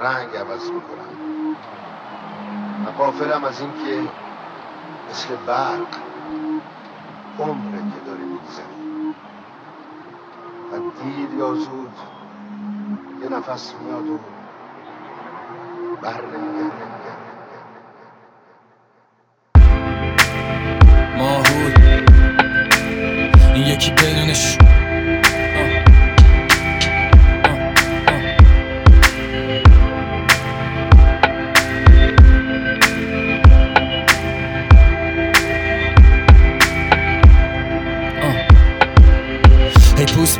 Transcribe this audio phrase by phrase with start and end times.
[0.00, 1.56] رنگ عوض می‌کنم.
[2.86, 4.08] و قافلم از این که
[5.10, 5.86] مثل برق
[7.38, 9.14] عمره که داری میگذری.
[10.72, 11.96] و دیر یا زود
[13.22, 14.18] یه نفس میاد و
[16.02, 16.20] بر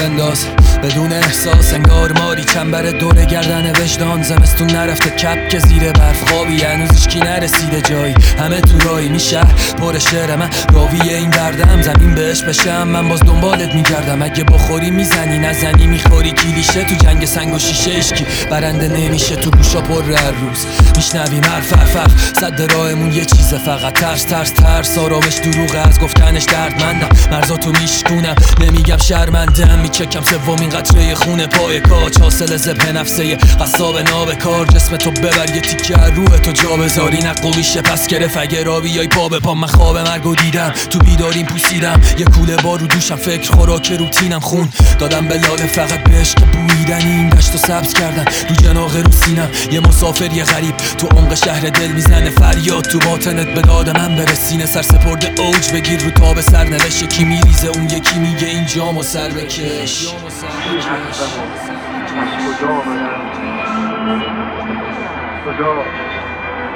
[0.00, 0.46] بنداز.
[0.82, 4.22] بدون احساس انگار ماری چنبر دور گردن وجدان.
[4.22, 6.32] زمستون نرفته کپ که زیر برف.
[6.46, 8.14] خوابی هنوز کی نرسیده جایی.
[8.38, 9.40] همه تو رایی میشه.
[9.78, 10.50] پر شعر من.
[10.72, 12.88] راوی این دردم زمین بهش بشم.
[12.88, 14.22] من باز دنبالت میگردم.
[14.22, 15.38] اگه بخوری می‌زنی.
[15.38, 16.32] نزنی می‌خوری.
[16.32, 18.26] کلیشه تو جنگ سنگ و شیشه اشکی.
[18.50, 19.36] برنده نمیشه.
[19.36, 23.58] تو گوشا پر هر روز میشنویم حرف حرف صد راهمون یه چیزه.
[23.58, 24.98] فقط ترس ترس ترس.
[24.98, 27.08] آرامش دروغ از گفتنش دردمندم.
[27.30, 28.34] مرزاتو میشکونم.
[28.60, 29.78] نمیگم شرمندم.
[29.78, 33.36] میچکم سومین قطره خونه پای کاچ حاصل زبه نفسه.
[33.36, 34.66] قصاب ناب کار.
[34.66, 35.54] جسم تو ببر.
[35.54, 39.54] یه تیکه از تو جا بذاری نقویشه پس گرف اگه را بیای پا به پا
[39.54, 40.72] من خواب مرگو دیدم.
[40.90, 42.00] تو بیداریم پوسیدم.
[42.18, 44.68] یه کوله بار رو دوشم فکر خوراک روتینم خون.
[44.98, 49.12] دادم به لاله فقط به عشق بویدن این دشت و سبز کردن رو جناق رو
[49.12, 50.76] سینم یه مسافر یه غریب.
[50.76, 52.84] تو عمق شهر دل می‌زنه فریاد.
[52.84, 54.66] تو باطنت به داد من برسینه.
[54.66, 56.64] سر سپرده اوج بگیر رو تاب سر.
[56.64, 60.06] نوشت یکی میریزه اون یکی میگه این جامو سر بکش.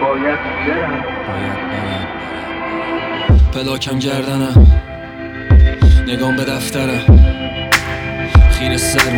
[0.00, 1.04] باید برم.
[3.54, 4.66] پلاکم گردنم
[6.06, 7.18] نگام به دفترم
[8.50, 9.10] خیر سر